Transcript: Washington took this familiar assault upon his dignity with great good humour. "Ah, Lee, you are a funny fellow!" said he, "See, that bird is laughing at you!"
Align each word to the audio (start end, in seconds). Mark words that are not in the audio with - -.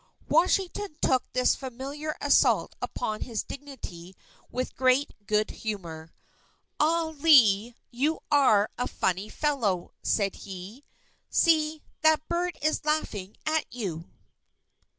Washington 0.27 0.97
took 0.99 1.31
this 1.31 1.53
familiar 1.53 2.15
assault 2.21 2.75
upon 2.81 3.21
his 3.21 3.43
dignity 3.43 4.15
with 4.49 4.75
great 4.75 5.11
good 5.27 5.51
humour. 5.51 6.11
"Ah, 6.79 7.13
Lee, 7.19 7.75
you 7.91 8.19
are 8.31 8.71
a 8.79 8.87
funny 8.87 9.29
fellow!" 9.29 9.91
said 10.01 10.37
he, 10.37 10.83
"See, 11.29 11.83
that 12.01 12.27
bird 12.27 12.57
is 12.63 12.83
laughing 12.83 13.37
at 13.45 13.71
you!" 13.71 14.09